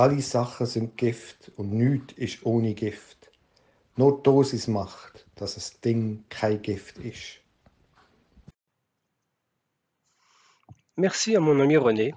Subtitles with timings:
[0.00, 3.30] Alle Sachen sind Gift und nichts ist ohne Gift.
[3.96, 7.42] Nur die Dosis macht, dass das Ding kein Gift ist.
[10.96, 12.14] Merci à mon ami René,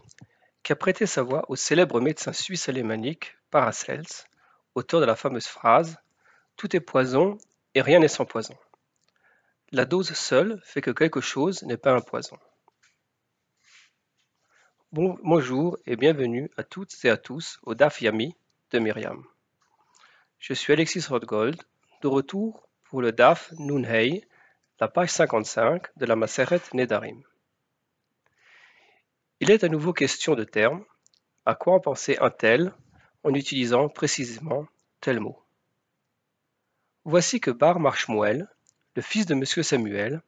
[0.63, 4.29] qui a prêté sa voix au célèbre médecin suisse alémanique Paracels,
[4.75, 5.97] auteur de la fameuse phrase
[6.55, 7.38] Tout est poison
[7.75, 8.55] et rien n'est sans poison.
[9.73, 12.39] La dose seule fait que quelque chose n'est pas un poison.
[14.94, 18.36] Bon, bonjour et bienvenue à toutes et à tous au DAF Yami
[18.70, 19.23] de Myriam.
[20.38, 21.59] Je suis Alexis Rothgold,
[22.04, 24.23] de retour pour le DAF Nunhei,
[24.80, 27.23] la page 55 de la Maseret Nedarim.
[29.40, 30.86] Il est à nouveau question de termes.
[31.44, 32.72] À quoi en penser un tel
[33.23, 34.67] en utilisant précisément
[35.02, 35.41] tel mot?
[37.03, 38.48] Voici que Bar Marshmuel,
[38.95, 40.22] le fils de Monsieur Samuel,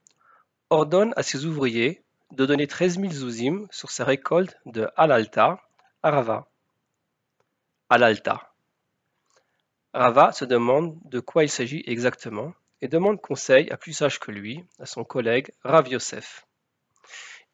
[0.72, 2.04] ordonne à ses ouvriers
[2.36, 5.62] de donner treize mille zouzim sur sa récolte de Alalta
[6.04, 6.48] à Rava.
[7.90, 8.52] Alalta.
[9.94, 14.32] Rava se demande de quoi il s'agit exactement et demande conseil à plus sage que
[14.32, 16.46] lui, à son collègue Rav Yosef.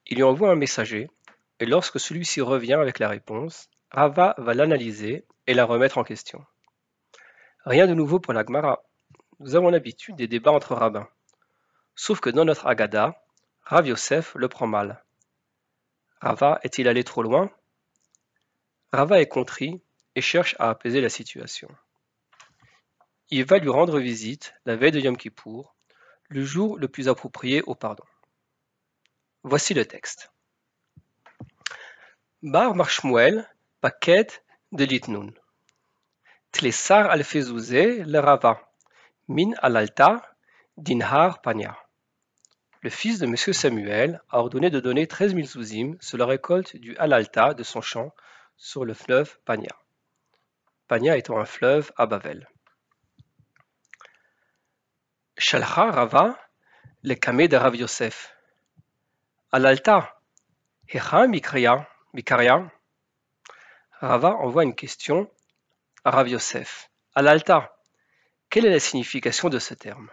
[0.08, 1.12] Il lui envoie un messager
[1.60, 6.44] et lorsque celui-ci revient avec la réponse, Rava va l'analyser et la remettre en question.
[7.66, 8.82] Rien de nouveau pour la Gemara.
[9.40, 11.08] Nous avons l'habitude des débats entre rabbins.
[11.96, 13.22] Sauf que dans notre Agada,
[13.64, 15.04] Rav Yosef le prend mal.
[16.20, 17.50] Rava est-il allé trop loin?
[18.92, 19.82] Rava est contrit
[20.16, 21.70] et cherche à apaiser la situation.
[23.30, 25.74] Il va lui rendre visite la veille de Yom Kippour,
[26.28, 28.04] le jour le plus approprié au pardon.
[29.44, 30.32] Voici le texte.
[32.44, 34.28] Bar Marshmuel, paquet
[34.72, 35.32] de Litnun.
[36.52, 38.72] Tlessar al le Rava,
[39.28, 40.36] min alalta,
[40.78, 41.78] dinhar panya.
[42.84, 46.76] Le fils de Monsieur Samuel a ordonné de donner treize mille zouzim sur la récolte
[46.76, 48.12] du alalta de son champ
[48.58, 49.76] sur le fleuve Panya.
[50.88, 52.50] Panya étant un fleuve à Bavel.
[55.38, 56.40] Shalcha Rava,
[57.04, 58.36] le kamé de Rav Yosef.
[59.52, 60.20] Alalta,
[60.88, 61.88] Hecha Mikaria.
[64.00, 65.30] Rava envoie une question
[66.04, 66.90] à Rav Yosef.
[67.14, 67.78] Alalta,
[68.50, 70.10] quelle est la signification de ce terme?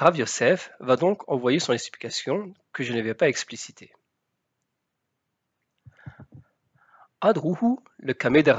[0.00, 3.92] Rav Yosef va donc envoyer son explication que je ne vais pas expliciter.
[7.20, 8.50] Adruhu, le kamé de.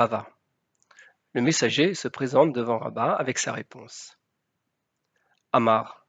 [1.34, 4.20] Le messager se présente devant Rabat avec sa réponse.
[5.52, 6.06] Amar.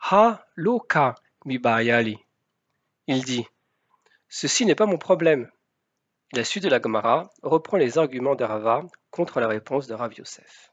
[0.00, 1.60] Ha lo ka mi
[3.08, 3.46] Il dit
[4.30, 5.50] Ceci n'est pas mon problème.
[6.32, 10.14] La suite de la Gemara reprend les arguments de Rava contre la réponse de Rav
[10.14, 10.72] Yosef.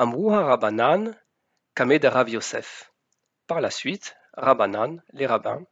[0.00, 1.18] Amruha Rabbanan,
[1.74, 2.92] Kameh de Rav Yosef.
[3.48, 5.66] Par la suite, Rabbanan, les rabbins,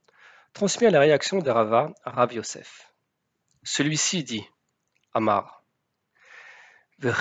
[0.52, 2.92] transmet la réaction de Rava à Rav Yosef.
[3.62, 4.44] Celui-ci dit
[5.14, 5.64] Amar.
[6.98, 7.12] de.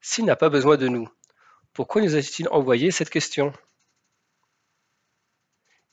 [0.00, 1.08] S'il n'a pas besoin de nous,
[1.72, 3.52] pourquoi nous a-t-il envoyé cette question?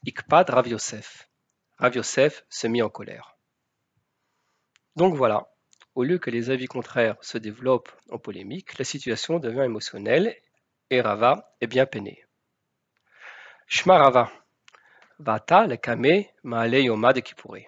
[0.08, 1.30] Ikpad Rav Yosef.
[1.78, 3.38] Rav Yosef se mit en colère.
[4.96, 5.48] Donc voilà,
[5.98, 10.38] au lieu que les avis contraires se développent en polémique, la situation devient émotionnelle
[10.92, 12.24] et Rava est bien peiné.
[13.66, 14.32] Shma Rava.
[15.18, 17.68] Vata le kame maale yoma de Kippouré.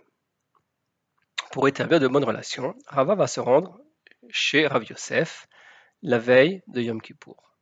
[1.51, 3.81] Pour établir de bonnes relations, Rava va se rendre
[4.29, 5.47] chez Rav Yosef
[6.03, 7.55] la veille de Yom Kippour.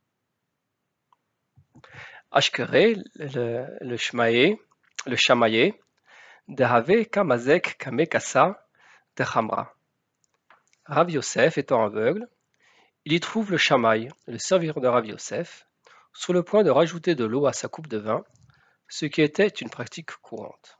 [2.30, 4.60] Ashkere, le, le Shmaé,
[5.06, 5.72] le Shamaye,
[6.46, 8.68] de Have Kamazek Kamekasa
[9.16, 9.74] de Hamra.
[10.88, 12.28] Rav Yosef étant aveugle,
[13.04, 15.66] il y trouve le Shamaï, le serviteur de Rav Yosef,
[16.14, 18.24] sur le point de rajouter de l'eau à sa coupe de vin,
[18.88, 20.78] ce qui était une pratique courante.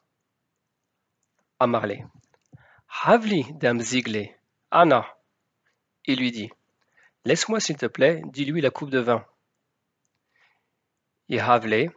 [1.61, 2.09] Amarle.
[3.05, 3.45] Havli
[3.81, 4.29] Zigle,
[4.71, 5.07] Anna.
[6.07, 6.51] Il lui dit
[7.27, 9.27] Laisse-moi, s'il te plaît, dis-lui la coupe de vin.
[11.29, 11.93] Yehavle,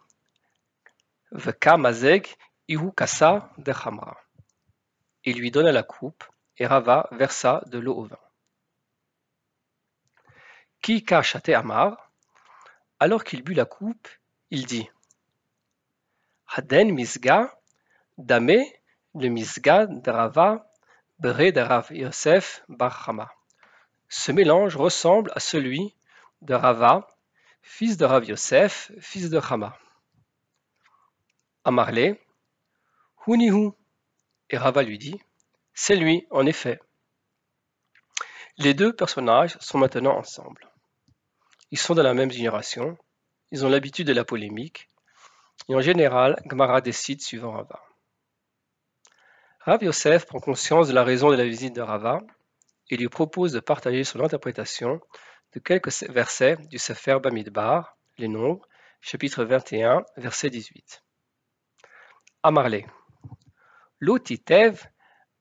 [1.31, 2.27] Veka Mazeg
[2.67, 3.73] Ihu Kassa de.
[5.23, 6.25] Il lui donna la coupe,
[6.61, 8.19] et Rava versa de l'eau au vin.
[10.83, 12.11] Ki Kachate Amar,
[12.99, 14.07] alors qu'il but la coupe,
[14.51, 14.87] il dit
[16.49, 17.51] Haden Misga,
[18.19, 18.61] Dame,
[19.15, 20.71] le Misga de Rava,
[21.17, 23.09] Bere de Rav Yosef Bar
[24.07, 25.95] Ce mélange ressemble à celui
[26.43, 27.07] de Rava,
[27.63, 29.75] fils de Rav Yosef, fils de Chama.
[31.63, 32.17] Amarle,
[33.25, 33.71] Hunihu.
[34.51, 35.19] Et Rava lui dit,
[35.83, 36.79] c'est lui, en effet.
[38.57, 40.69] Les deux personnages sont maintenant ensemble.
[41.71, 42.99] Ils sont de la même génération,
[43.51, 44.89] ils ont l'habitude de la polémique,
[45.69, 47.81] Et en général, Gmara décide suivant Rava.
[49.61, 52.19] Rav Yosef prend conscience de la raison de la visite de Rava
[52.91, 55.01] et lui propose de partager son interprétation
[55.53, 58.67] de quelques versets du Sefer Bamidbar, les nombres,
[59.01, 61.03] chapitre 21, verset 18.
[62.43, 62.83] Amarle.
[63.99, 64.87] L'otitev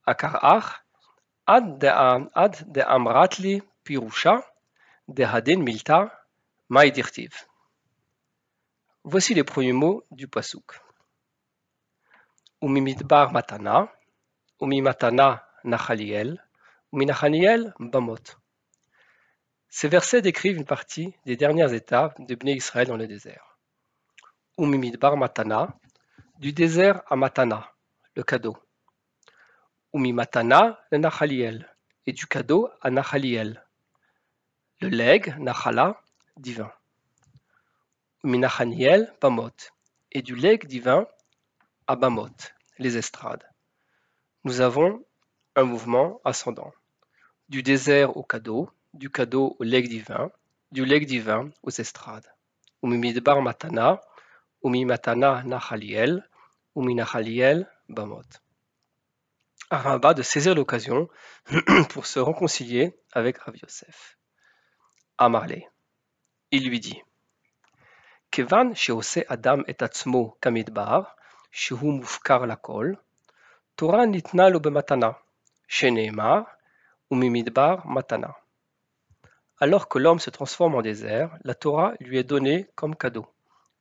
[0.06, 0.84] akarach
[1.46, 1.80] ad
[2.74, 4.42] de amratli pirusha
[5.08, 6.10] de hadin milta
[6.68, 7.32] maidirtiv.
[9.02, 10.78] Voici les premiers mots du pasuk.
[12.60, 13.88] Umimidbar matana,
[14.60, 16.38] umimatana nachaliel,
[16.92, 18.36] uminachaniel bamot.
[19.68, 23.56] Ces versets décrivent une partie des dernières étapes de Bnei Israël dans le désert.
[24.58, 25.78] Umimidbar matana,
[26.38, 27.72] du désert à matana,
[28.14, 28.56] le cadeau.
[29.92, 31.68] Umimatana le nachaliel,
[32.06, 33.64] et du cadeau à nachaliel,
[34.80, 36.00] le leg, nachala,
[36.36, 36.72] divin.
[38.22, 39.50] Minachaniel, Bamot,
[40.12, 41.06] et du legs divin
[41.86, 42.28] à Bamot,
[42.78, 43.44] les estrades.
[44.44, 45.04] Nous avons
[45.56, 46.72] un mouvement ascendant.
[47.48, 50.30] Du désert au cadeau, du cadeau au legs divin,
[50.72, 52.30] du legs divin aux estrades.
[52.82, 54.00] Umimidbar matana,
[54.62, 56.26] umimatana nachaliel,
[56.74, 58.28] uminachaliel bamot.
[59.72, 61.08] Arimba de saisir l'occasion
[61.90, 64.18] pour se réconcilier avec Rav Yosef.
[65.16, 65.62] Amarle,
[66.50, 67.00] il lui dit
[68.32, 71.14] Kevan sheose Adam et atzmo kamidbar,
[71.52, 72.98] shehu mufkar lakol,
[73.76, 74.60] Torah nitna lo
[75.68, 76.46] sheneemar,
[77.08, 78.34] umimidbar matana.
[79.60, 83.26] Alors que l'homme se transforme en désert, la Torah lui est donnée comme cadeau,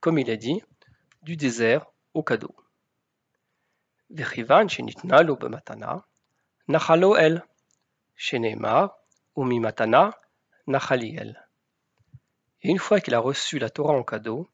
[0.02, 0.62] comme il est dit,
[1.24, 2.54] du désert au cadeau.
[4.17, 5.95] וכיוון שניתנה לו במתנה,
[6.69, 7.39] נחלו אל,
[8.17, 8.87] שנאמר,
[9.37, 10.11] וממתנה
[10.69, 11.33] נחלי אל.
[12.63, 14.49] Et une fois qu'il a reçu la Torah en cadeau,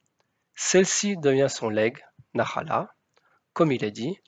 [0.56, 2.05] celle-ci devient son leg,
[2.35, 2.93] Nachala,
[3.53, 4.19] comme il est dit,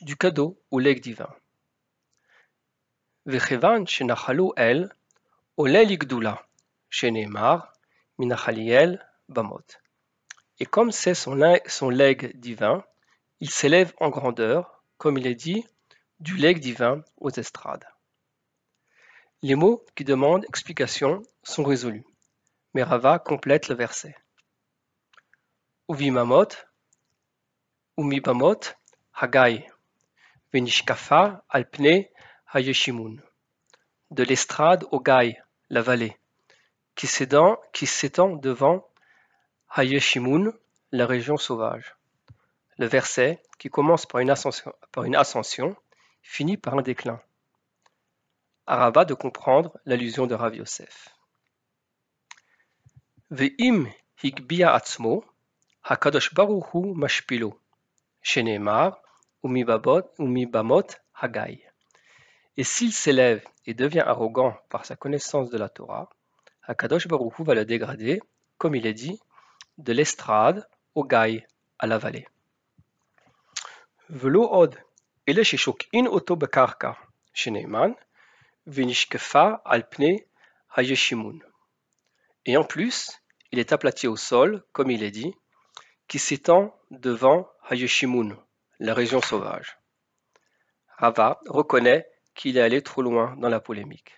[0.00, 1.28] du cadeau ou leg divin.
[3.26, 4.92] Vechevan shenachalu el,
[5.56, 6.46] olel igdula,
[6.88, 7.72] shenemar,
[8.18, 9.64] minachaliel bamot.
[10.60, 12.84] Et comme c'est son, son leg divin,
[13.40, 15.65] il s'élève en grandeur, comme il est dit,
[16.19, 17.87] du leg divin aux estrades.
[19.41, 22.05] Les mots qui demandent explication sont résolus.
[22.73, 24.15] Mais Rava complète le verset.
[25.89, 26.49] Uvimamot,
[27.97, 28.59] umibamot,
[29.13, 29.67] hagai,
[30.51, 32.07] venishkafa alpne
[32.53, 33.17] hayeshimun.
[34.09, 35.37] De l'estrade au Gai,
[35.69, 36.17] la vallée,
[36.95, 38.87] qui s'étend devant
[39.75, 40.53] Hayeshimun,
[40.93, 41.96] la région sauvage.
[42.77, 44.29] Le verset, qui commence par une
[45.15, 45.75] ascension,
[46.21, 47.19] finit par un déclin.
[48.65, 51.09] À Rabat de comprendre l'allusion de Rav Yosef.
[53.31, 53.87] Ve'im
[54.63, 55.25] atzmo,
[55.83, 56.33] hakadosh
[56.95, 57.59] mashpilo,
[58.21, 59.01] shenemar,
[61.13, 61.63] hagai.
[62.57, 66.09] Et s'il s'élève et devient arrogant par sa connaissance de la Torah,
[66.63, 68.19] Hakadosh Baruchu va le dégrader,
[68.57, 69.19] comme il est dit,
[69.77, 71.45] de l'estrade au gaï
[71.79, 72.27] à la vallée.
[74.10, 74.76] ולא עוד,
[75.28, 76.90] אלה ששוקעין אותו בקרקע,
[77.34, 77.90] שנאמן,
[78.66, 80.18] ונשקפה על פני
[80.76, 81.38] הישימון.
[82.44, 83.10] Et en plus,
[83.52, 85.32] il est aplati au sol, comme il est dit,
[86.08, 88.36] qui s'étend devant Hayeshimun,
[88.80, 89.78] la région sauvage.
[90.98, 94.16] Rava reconnaît qu'il est allé trop loin dans la polémique.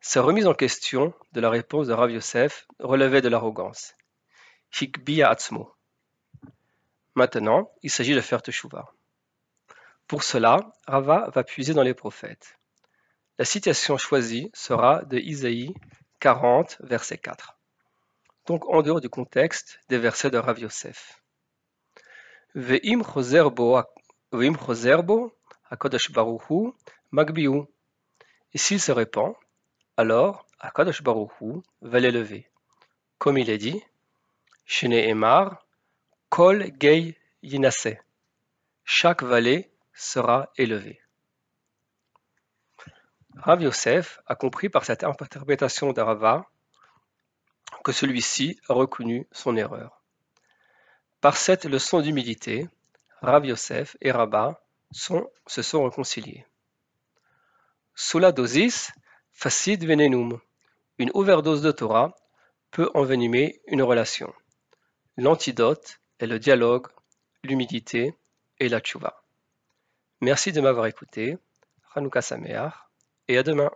[0.00, 3.94] Sa remise en question de la réponse de Rav Yosef relevait de l'arrogance.
[4.80, 5.74] Hikbiya atzmo.
[7.15, 8.91] Maintenant, il s'agit de faire teshuva.
[10.07, 12.57] Pour cela, Rava va puiser dans les prophètes.
[13.37, 15.73] La citation choisie sera de Isaïe
[16.19, 17.57] 40, verset 4.
[18.45, 21.21] Donc en dehors du contexte des versets de Rav Yosef.
[22.55, 23.81] Ve'im choser bo
[25.69, 26.73] HaKadosh Baruch Hu
[27.11, 27.65] magbiu.
[28.53, 29.33] Et s'il se répand,
[29.97, 32.49] alors HaKadosh Baruch Hu va l'élever.
[33.17, 33.81] Comme il est dit,
[34.65, 35.62] Shene Emar,
[36.35, 37.99] Kol Gei Yinase.
[38.83, 40.99] Chaque vallée sera élevée.
[43.35, 46.49] Rav Yosef a compris par cette interprétation d'Arava
[47.83, 50.01] que celui-ci a reconnu son erreur.
[51.21, 52.67] Par cette leçon d'humilité,
[53.21, 54.59] Rav Yosef et Rabat
[54.91, 56.47] se sont réconciliés.
[57.93, 58.91] Sous la dosis,
[59.33, 60.39] facit venenum,
[60.97, 62.15] une overdose de Torah
[62.71, 64.33] peut envenimer une relation.
[65.15, 66.87] L'antidote est le dialogue,
[67.43, 68.15] l'humilité
[68.59, 69.23] et la tchouva.
[70.21, 71.37] Merci de m'avoir écouté.
[71.95, 72.73] Hanouka Sameach
[73.27, 73.71] et à demain.